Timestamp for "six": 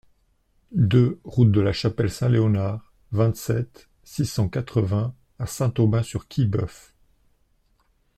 4.03-4.25